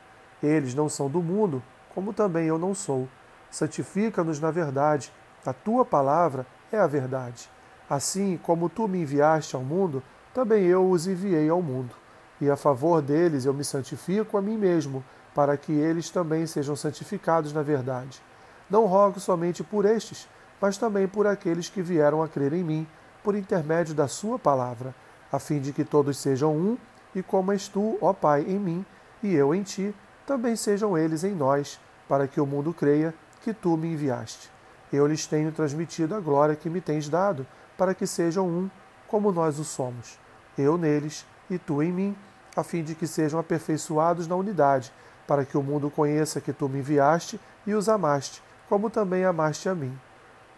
Eles 0.43 0.75
não 0.75 0.89
são 0.89 1.10
do 1.10 1.22
mundo, 1.22 1.63
como 1.96 2.12
também 2.12 2.48
eu 2.48 2.58
não 2.58 2.74
sou. 2.75 3.08
Santifica-nos 3.50 4.41
na 4.41 4.51
verdade. 4.51 5.12
A 5.46 5.53
tua 5.53 5.86
palavra 5.86 6.46
é 6.70 6.77
a 6.77 6.86
verdade. 6.86 7.50
Assim 7.89 8.38
como 8.43 8.67
tu 8.67 8.89
me 8.89 9.01
enviaste 9.01 9.55
ao 9.55 9.63
mundo, 9.63 10.03
também 10.34 10.65
eu 10.65 10.89
os 10.89 11.08
enviei 11.08 11.50
ao 11.50 11.62
mundo. 11.62 11.96
E 12.41 12.50
a 12.50 12.58
favor 12.58 13.01
deles 13.01 13.46
eu 13.46 13.53
me 13.53 13.63
santifico 13.63 14.38
a 14.38 14.41
mim 14.41 14.58
mesmo, 14.58 15.03
para 15.34 15.55
que 15.55 15.72
eles 15.72 16.10
também 16.10 16.46
sejam 16.46 16.75
santificados 16.75 17.53
na 17.53 17.62
verdade. 17.62 18.22
Não 18.70 18.86
rogo 18.86 19.20
somente 19.20 19.63
por 19.63 19.86
estes, 19.86 20.27
mas 20.60 20.77
também 20.77 21.08
por 21.08 21.25
aqueles 21.25 21.70
que 21.70 21.81
vieram 21.81 22.22
a 22.22 22.27
crer 22.27 22.51
em 22.51 22.63
mim, 22.63 22.88
por 23.24 23.34
intermédio 23.34 23.93
da 23.93 24.08
Sua 24.08 24.38
palavra, 24.38 24.93
a 25.31 25.39
fim 25.39 25.60
de 25.60 25.72
que 25.72 25.86
todos 25.86 26.17
sejam 26.17 26.53
um, 26.55 26.77
e 27.13 27.22
como 27.22 27.51
és 27.51 27.68
tu, 27.68 27.98
ó 28.01 28.13
Pai, 28.13 28.41
em 28.48 28.60
mim, 28.60 28.86
e 29.22 29.34
eu 29.34 29.53
em 29.53 29.63
ti, 29.63 29.94
também 30.25 30.56
sejam 30.56 30.98
eles 30.98 31.24
em 31.24 31.34
nós, 31.34 31.80
para 32.08 32.27
que 32.27 32.39
o 32.39 32.46
mundo 32.46 32.74
creia 32.74 33.13
que 33.41 33.53
tu 33.53 33.75
me 33.75 33.94
enviaste. 33.94 34.50
Eu 34.91 35.08
lhes 35.08 35.25
tenho 35.25 35.51
transmitido 35.51 36.15
a 36.15 36.20
glória 36.20 36.56
que 36.56 36.70
me 36.70 36.82
tens 36.82 37.10
dado, 37.10 37.46
para 37.77 37.94
que 37.94 38.06
sejam 38.06 38.48
um, 38.48 38.70
como 39.08 39.32
nós 39.32 39.60
o 39.60 39.63
somos. 39.63 40.20
Eu 40.58 40.77
neles 40.77 41.25
e 41.50 41.58
tu 41.58 41.82
em 41.82 41.91
mim, 41.91 42.15
a 42.56 42.63
fim 42.63 42.84
de 42.84 42.96
que 42.96 43.08
sejam 43.08 43.39
aperfeiçoados 43.39 44.27
na 44.27 44.36
unidade, 44.36 44.91
para 45.25 45.46
que 45.46 45.58
o 45.58 45.63
mundo 45.63 45.89
conheça 45.89 46.41
que 46.41 46.51
tu 46.51 46.68
me 46.68 46.80
enviaste 46.80 47.39
e 47.65 47.74
os 47.74 47.88
amaste, 47.88 48.44
como 48.68 48.89
também 48.89 49.24
amaste 49.24 49.70
a 49.70 49.75
mim. 49.75 49.98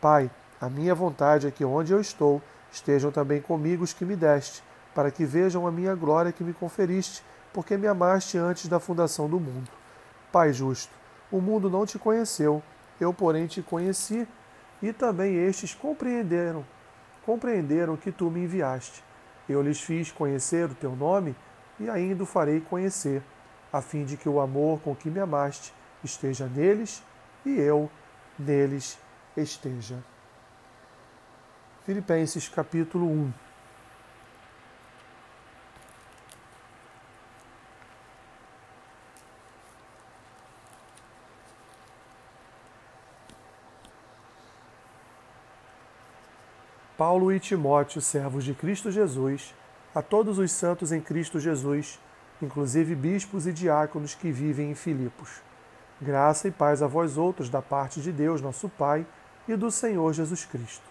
Pai, 0.01 0.29
a 0.59 0.69
minha 0.69 0.95
vontade 0.95 1.47
é 1.47 1.51
que 1.51 1.65
onde 1.65 1.93
eu 1.93 2.01
estou 2.01 2.41
estejam 2.71 3.11
também 3.11 3.41
comigo 3.41 3.83
os 3.83 3.93
que 3.93 4.05
me 4.05 4.15
deste, 4.15 4.63
para 4.93 5.11
que 5.11 5.25
vejam 5.25 5.65
a 5.67 5.71
minha 5.71 5.95
glória 5.95 6.31
que 6.31 6.43
me 6.43 6.53
conferiste, 6.53 7.23
porque 7.51 7.77
me 7.77 7.87
amaste 7.87 8.37
antes 8.37 8.67
da 8.67 8.79
fundação 8.79 9.29
do 9.29 9.39
mundo. 9.39 9.69
Pai 10.31 10.51
justo, 10.53 10.93
o 11.31 11.39
mundo 11.39 11.69
não 11.69 11.85
te 11.85 11.97
conheceu, 11.99 12.61
eu, 12.99 13.13
porém, 13.13 13.47
te 13.47 13.61
conheci, 13.61 14.27
e 14.81 14.91
também 14.91 15.35
estes 15.35 15.73
compreenderam, 15.73 16.65
compreenderam 17.25 17.95
que 17.95 18.11
tu 18.11 18.29
me 18.29 18.43
enviaste. 18.43 19.03
Eu 19.47 19.61
lhes 19.61 19.81
fiz 19.81 20.11
conhecer 20.11 20.69
o 20.69 20.75
teu 20.75 20.95
nome 20.95 21.35
e 21.79 21.89
ainda 21.89 22.23
o 22.23 22.25
farei 22.25 22.61
conhecer, 22.61 23.23
a 23.71 23.81
fim 23.81 24.05
de 24.05 24.17
que 24.17 24.29
o 24.29 24.39
amor 24.39 24.79
com 24.81 24.95
que 24.95 25.09
me 25.09 25.19
amaste 25.19 25.73
esteja 26.03 26.47
neles 26.47 27.03
e 27.45 27.59
eu 27.59 27.89
neles 28.37 28.97
esteja. 29.35 30.03
Filipenses 31.83 32.47
capítulo 32.47 33.05
1 33.05 33.42
Paulo 47.05 47.33
e 47.33 47.37
Timóteo, 47.37 47.99
servos 47.99 48.45
de 48.45 48.53
Cristo 48.53 48.89
Jesus, 48.89 49.53
a 49.93 50.01
todos 50.01 50.39
os 50.39 50.49
santos 50.53 50.93
em 50.93 51.01
Cristo 51.01 51.37
Jesus, 51.37 51.99
inclusive 52.41 52.95
bispos 52.95 53.45
e 53.45 53.51
diáconos 53.51 54.15
que 54.15 54.31
vivem 54.31 54.71
em 54.71 54.73
Filipos. 54.73 55.41
Graça 56.01 56.47
e 56.47 56.51
paz 56.51 56.81
a 56.81 56.87
vós 56.87 57.17
outros 57.17 57.49
da 57.49 57.61
parte 57.61 57.99
de 57.99 58.09
Deus, 58.09 58.41
nosso 58.41 58.69
Pai, 58.69 59.05
e 59.49 59.55
do 59.57 59.69
Senhor 59.69 60.13
Jesus 60.13 60.45
Cristo. 60.45 60.85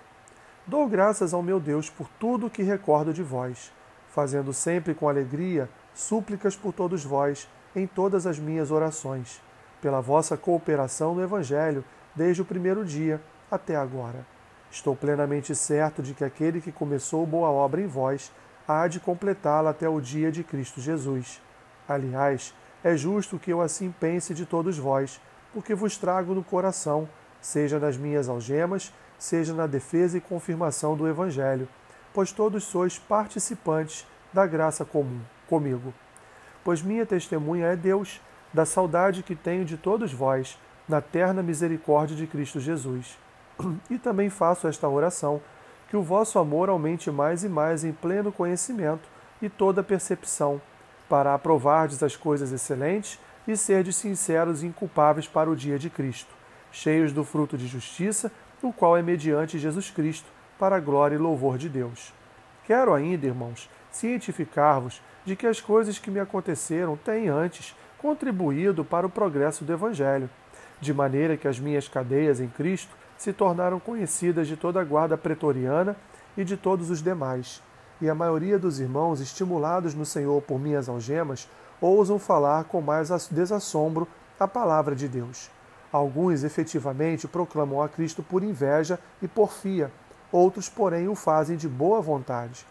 Dou 0.66 0.86
graças 0.86 1.32
ao 1.32 1.42
meu 1.42 1.58
Deus 1.58 1.88
por 1.88 2.06
tudo 2.20 2.48
o 2.48 2.50
que 2.50 2.62
recordo 2.62 3.14
de 3.14 3.22
vós, 3.22 3.72
fazendo 4.10 4.52
sempre 4.52 4.92
com 4.92 5.08
alegria 5.08 5.66
súplicas 5.94 6.54
por 6.54 6.74
todos 6.74 7.02
vós 7.02 7.48
em 7.74 7.86
todas 7.86 8.26
as 8.26 8.38
minhas 8.38 8.70
orações, 8.70 9.40
pela 9.80 10.02
vossa 10.02 10.36
cooperação 10.36 11.14
no 11.14 11.22
Evangelho 11.22 11.82
desde 12.14 12.42
o 12.42 12.44
primeiro 12.44 12.84
dia 12.84 13.18
até 13.50 13.76
agora 13.76 14.30
Estou 14.72 14.96
plenamente 14.96 15.54
certo 15.54 16.02
de 16.02 16.14
que 16.14 16.24
aquele 16.24 16.58
que 16.58 16.72
começou 16.72 17.26
boa 17.26 17.50
obra 17.50 17.82
em 17.82 17.86
vós 17.86 18.32
há 18.66 18.88
de 18.88 18.98
completá-la 18.98 19.68
até 19.68 19.86
o 19.86 20.00
dia 20.00 20.32
de 20.32 20.42
Cristo 20.42 20.80
Jesus. 20.80 21.42
Aliás, 21.86 22.54
é 22.82 22.96
justo 22.96 23.38
que 23.38 23.52
eu 23.52 23.60
assim 23.60 23.94
pense 24.00 24.32
de 24.32 24.46
todos 24.46 24.78
vós, 24.78 25.20
porque 25.52 25.74
vos 25.74 25.98
trago 25.98 26.32
no 26.32 26.42
coração, 26.42 27.06
seja 27.38 27.78
nas 27.78 27.98
minhas 27.98 28.30
algemas, 28.30 28.90
seja 29.18 29.52
na 29.52 29.66
defesa 29.66 30.16
e 30.16 30.22
confirmação 30.22 30.96
do 30.96 31.06
Evangelho, 31.06 31.68
pois 32.14 32.32
todos 32.32 32.64
sois 32.64 32.98
participantes 32.98 34.06
da 34.32 34.46
graça 34.46 34.86
comum 34.86 35.20
comigo. 35.50 35.92
Pois 36.64 36.80
minha 36.80 37.04
testemunha 37.04 37.66
é 37.66 37.76
Deus, 37.76 38.22
da 38.54 38.64
saudade 38.64 39.22
que 39.22 39.36
tenho 39.36 39.66
de 39.66 39.76
todos 39.76 40.14
vós, 40.14 40.58
na 40.88 41.02
terna 41.02 41.42
misericórdia 41.42 42.16
de 42.16 42.26
Cristo 42.26 42.58
Jesus 42.58 43.18
e 43.90 43.98
também 43.98 44.28
faço 44.30 44.66
esta 44.66 44.88
oração, 44.88 45.40
que 45.88 45.96
o 45.96 46.02
vosso 46.02 46.38
amor 46.38 46.68
aumente 46.68 47.10
mais 47.10 47.44
e 47.44 47.48
mais 47.48 47.84
em 47.84 47.92
pleno 47.92 48.32
conhecimento 48.32 49.08
e 49.40 49.48
toda 49.48 49.82
percepção, 49.82 50.60
para 51.08 51.34
aprovardes 51.34 52.02
as 52.02 52.16
coisas 52.16 52.52
excelentes 52.52 53.18
e 53.46 53.56
serdes 53.56 53.96
sinceros 53.96 54.62
e 54.62 54.66
inculpáveis 54.66 55.26
para 55.26 55.50
o 55.50 55.56
dia 55.56 55.78
de 55.78 55.90
Cristo, 55.90 56.32
cheios 56.70 57.12
do 57.12 57.24
fruto 57.24 57.58
de 57.58 57.66
justiça, 57.66 58.32
o 58.62 58.72
qual 58.72 58.96
é 58.96 59.02
mediante 59.02 59.58
Jesus 59.58 59.90
Cristo, 59.90 60.30
para 60.58 60.76
a 60.76 60.80
glória 60.80 61.16
e 61.16 61.18
louvor 61.18 61.58
de 61.58 61.68
Deus. 61.68 62.14
Quero 62.64 62.94
ainda, 62.94 63.26
irmãos, 63.26 63.68
cientificar-vos 63.90 65.02
de 65.24 65.36
que 65.36 65.46
as 65.46 65.60
coisas 65.60 65.98
que 65.98 66.10
me 66.10 66.20
aconteceram 66.20 66.96
têm 66.96 67.28
antes 67.28 67.74
contribuído 67.98 68.84
para 68.84 69.06
o 69.06 69.10
progresso 69.10 69.64
do 69.64 69.72
Evangelho, 69.72 70.30
de 70.80 70.94
maneira 70.94 71.36
que 71.36 71.46
as 71.46 71.60
minhas 71.60 71.88
cadeias 71.88 72.40
em 72.40 72.48
Cristo 72.48 72.94
se 73.22 73.32
tornaram 73.32 73.78
conhecidas 73.78 74.48
de 74.48 74.56
toda 74.56 74.80
a 74.80 74.84
guarda 74.84 75.16
pretoriana 75.16 75.94
e 76.36 76.42
de 76.42 76.56
todos 76.56 76.90
os 76.90 77.00
demais. 77.00 77.62
E 78.00 78.10
a 78.10 78.14
maioria 78.16 78.58
dos 78.58 78.80
irmãos, 78.80 79.20
estimulados 79.20 79.94
no 79.94 80.04
Senhor 80.04 80.42
por 80.42 80.58
minhas 80.58 80.88
algemas, 80.88 81.48
ousam 81.80 82.18
falar 82.18 82.64
com 82.64 82.80
mais 82.80 83.10
desassombro 83.28 84.08
a 84.40 84.48
palavra 84.48 84.96
de 84.96 85.06
Deus. 85.06 85.48
Alguns 85.92 86.42
efetivamente 86.42 87.28
proclamam 87.28 87.80
a 87.80 87.88
Cristo 87.88 88.24
por 88.24 88.42
inveja 88.42 88.98
e 89.22 89.28
porfia, 89.28 89.92
outros, 90.32 90.68
porém, 90.68 91.06
o 91.06 91.14
fazem 91.14 91.56
de 91.56 91.68
boa 91.68 92.00
vontade. 92.00 92.66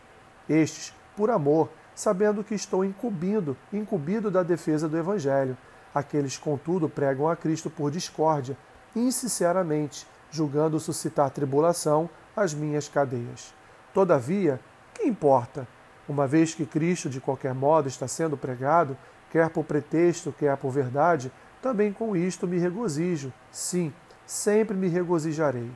Estes, 0.50 0.93
por 1.15 1.29
amor, 1.29 1.70
sabendo 1.96 2.43
que 2.43 2.55
estou 2.55 2.84
incumbido, 2.84 3.55
incumbido 3.72 4.29
da 4.29 4.43
defesa 4.43 4.89
do 4.89 4.98
Evangelho. 4.98 5.55
Aqueles, 5.96 6.38
contudo, 6.38 6.89
pregam 6.89 7.29
a 7.29 7.38
Cristo 7.38 7.70
por 7.70 7.89
discórdia, 7.89 8.58
insinceramente, 8.93 10.05
julgando 10.31 10.79
suscitar 10.79 11.29
tribulação 11.29 12.09
às 12.35 12.53
minhas 12.53 12.88
cadeias. 12.88 13.53
Todavia, 13.93 14.59
que 14.93 15.03
importa? 15.03 15.67
Uma 16.07 16.25
vez 16.25 16.55
que 16.55 16.65
Cristo, 16.65 17.09
de 17.09 17.21
qualquer 17.21 17.53
modo, 17.53 17.88
está 17.88 18.07
sendo 18.07 18.38
pregado, 18.38 18.97
quer 19.29 19.50
por 19.50 19.63
pretexto, 19.63 20.33
quer 20.38 20.57
por 20.57 20.71
verdade, 20.71 21.31
também 21.61 21.93
com 21.93 22.15
isto 22.15 22.47
me 22.47 22.57
regozijo. 22.57 23.31
Sim, 23.51 23.93
sempre 24.25 24.75
me 24.75 24.88
regozijarei, 24.88 25.69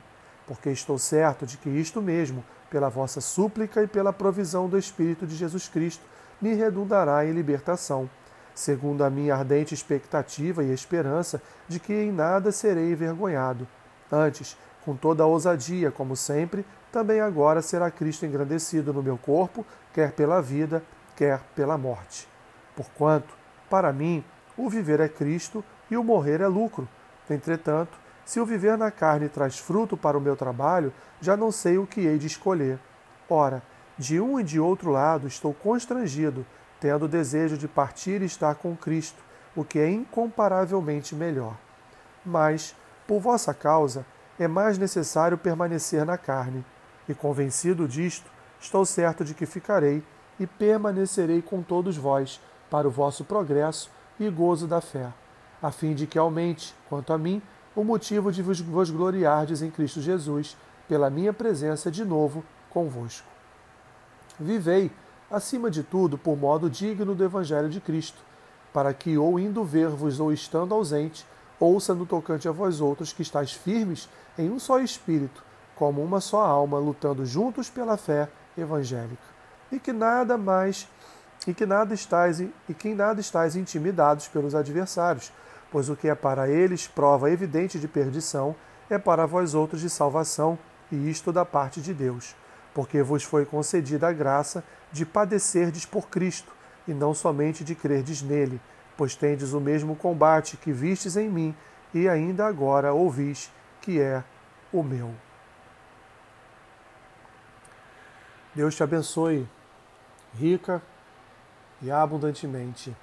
porque 0.46 0.70
estou 0.70 0.98
certo 0.98 1.46
de 1.46 1.56
que 1.56 1.68
isto 1.68 2.02
mesmo, 2.02 2.44
pela 2.70 2.88
vossa 2.88 3.20
súplica 3.20 3.82
e 3.82 3.86
pela 3.86 4.12
provisão 4.12 4.68
do 4.68 4.78
Espírito 4.78 5.26
de 5.26 5.36
Jesus 5.36 5.68
Cristo, 5.68 6.04
me 6.40 6.54
redundará 6.54 7.24
em 7.24 7.32
libertação, 7.32 8.10
segundo 8.54 9.04
a 9.04 9.10
minha 9.10 9.34
ardente 9.34 9.74
expectativa 9.74 10.64
e 10.64 10.72
esperança 10.72 11.40
de 11.68 11.78
que 11.78 11.92
em 11.92 12.10
nada 12.10 12.50
serei 12.50 12.92
envergonhado. 12.92 13.66
Antes, 14.10 14.56
com 14.84 14.94
toda 14.94 15.22
a 15.22 15.26
ousadia, 15.26 15.90
como 15.90 16.14
sempre, 16.14 16.64
também 16.92 17.20
agora 17.20 17.60
será 17.60 17.90
Cristo 17.90 18.24
engrandecido 18.24 18.92
no 18.92 19.02
meu 19.02 19.18
corpo, 19.18 19.66
quer 19.92 20.12
pela 20.12 20.40
vida, 20.40 20.82
quer 21.16 21.40
pela 21.54 21.76
morte. 21.76 22.28
Porquanto, 22.74 23.34
para 23.68 23.92
mim, 23.92 24.24
o 24.56 24.70
viver 24.70 25.00
é 25.00 25.08
Cristo 25.08 25.64
e 25.90 25.96
o 25.96 26.04
morrer 26.04 26.40
é 26.40 26.46
lucro. 26.46 26.88
Entretanto, 27.28 27.98
se 28.24 28.40
o 28.40 28.46
viver 28.46 28.76
na 28.78 28.90
carne 28.90 29.28
traz 29.28 29.58
fruto 29.58 29.96
para 29.96 30.16
o 30.16 30.20
meu 30.20 30.36
trabalho, 30.36 30.92
já 31.20 31.36
não 31.36 31.52
sei 31.52 31.78
o 31.78 31.86
que 31.86 32.00
hei 32.00 32.18
de 32.18 32.26
escolher. 32.26 32.78
Ora, 33.28 33.62
de 33.98 34.20
um 34.20 34.38
e 34.38 34.44
de 34.44 34.60
outro 34.60 34.90
lado 34.90 35.26
estou 35.26 35.54
constrangido, 35.54 36.46
tendo 36.80 37.04
o 37.04 37.08
desejo 37.08 37.56
de 37.56 37.66
partir 37.66 38.22
e 38.22 38.26
estar 38.26 38.54
com 38.56 38.76
Cristo, 38.76 39.22
o 39.54 39.64
que 39.64 39.78
é 39.78 39.90
incomparavelmente 39.90 41.14
melhor. 41.14 41.56
Mas, 42.24 42.74
por 43.06 43.20
vossa 43.20 43.54
causa, 43.54 44.04
é 44.38 44.46
mais 44.46 44.78
necessário 44.78 45.38
permanecer 45.38 46.04
na 46.04 46.18
carne, 46.18 46.64
e 47.08 47.14
convencido 47.14 47.86
disto, 47.86 48.30
estou 48.60 48.84
certo 48.84 49.24
de 49.24 49.34
que 49.34 49.46
ficarei 49.46 50.02
e 50.38 50.46
permanecerei 50.46 51.40
com 51.40 51.62
todos 51.62 51.96
vós, 51.96 52.40
para 52.70 52.88
o 52.88 52.90
vosso 52.90 53.24
progresso 53.24 53.90
e 54.18 54.28
gozo 54.28 54.66
da 54.66 54.80
fé, 54.80 55.12
a 55.62 55.70
fim 55.70 55.94
de 55.94 56.06
que 56.06 56.18
aumente, 56.18 56.74
quanto 56.88 57.12
a 57.12 57.18
mim, 57.18 57.40
o 57.74 57.84
motivo 57.84 58.32
de 58.32 58.42
vos 58.42 58.90
gloriardes 58.90 59.62
em 59.62 59.70
Cristo 59.70 60.00
Jesus, 60.00 60.56
pela 60.88 61.10
minha 61.10 61.32
presença 61.32 61.90
de 61.90 62.04
novo 62.04 62.44
convosco. 62.70 63.26
Vivei, 64.38 64.90
acima 65.30 65.70
de 65.70 65.82
tudo, 65.82 66.18
por 66.18 66.36
modo 66.36 66.68
digno 66.68 67.14
do 67.14 67.24
Evangelho 67.24 67.68
de 67.68 67.80
Cristo, 67.80 68.18
para 68.72 68.92
que, 68.92 69.16
ou 69.16 69.38
indo 69.38 69.64
ver-vos 69.64 70.20
ou 70.20 70.32
estando 70.32 70.74
ausente, 70.74 71.26
ouça 71.58 71.94
no 71.94 72.06
tocante 72.06 72.48
a 72.48 72.52
vós 72.52 72.80
outros 72.80 73.12
que 73.12 73.22
estáis 73.22 73.52
firmes 73.52 74.08
em 74.38 74.50
um 74.50 74.58
só 74.58 74.78
espírito, 74.80 75.42
como 75.74 76.02
uma 76.02 76.20
só 76.20 76.42
alma, 76.42 76.78
lutando 76.78 77.24
juntos 77.24 77.68
pela 77.68 77.96
fé 77.96 78.28
evangélica, 78.56 79.22
e 79.70 79.78
que 79.78 79.92
nada 79.92 80.36
mais 80.38 80.88
e 81.46 81.54
que 81.54 81.64
nada 81.64 81.94
estáis 81.94 82.40
e 82.40 82.50
que 82.76 82.88
em 82.88 82.94
nada 82.94 83.20
estáis 83.20 83.54
intimidados 83.54 84.26
pelos 84.26 84.54
adversários, 84.54 85.32
pois 85.70 85.88
o 85.88 85.96
que 85.96 86.08
é 86.08 86.14
para 86.14 86.48
eles 86.48 86.88
prova 86.88 87.30
evidente 87.30 87.78
de 87.78 87.86
perdição 87.86 88.54
é 88.88 88.98
para 88.98 89.26
vós 89.26 89.54
outros 89.54 89.80
de 89.80 89.90
salvação, 89.90 90.58
e 90.90 91.10
isto 91.10 91.32
da 91.32 91.44
parte 91.44 91.80
de 91.80 91.92
Deus, 91.92 92.34
porque 92.72 93.02
vos 93.02 93.24
foi 93.24 93.44
concedida 93.44 94.08
a 94.08 94.12
graça 94.12 94.62
de 94.92 95.04
padecerdes 95.04 95.84
por 95.84 96.08
Cristo, 96.08 96.52
e 96.86 96.94
não 96.94 97.12
somente 97.12 97.64
de 97.64 97.74
crerdes 97.74 98.22
nele, 98.22 98.60
pois 98.96 99.14
tendes 99.14 99.52
o 99.52 99.60
mesmo 99.60 99.94
combate 99.94 100.56
que 100.56 100.72
vistes 100.72 101.16
em 101.16 101.28
mim, 101.28 101.54
e 101.92 102.08
ainda 102.08 102.46
agora 102.46 102.92
ouvis 102.92 103.52
que 103.80 104.00
é 104.00 104.22
o 104.72 104.82
meu. 104.82 105.14
Deus 108.54 108.74
te 108.74 108.82
abençoe 108.82 109.46
rica 110.34 110.82
e 111.82 111.90
abundantemente. 111.90 112.96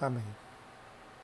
Amém. 0.00 0.41